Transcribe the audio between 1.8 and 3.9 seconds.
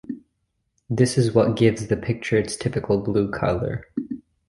the picture its typical blue color.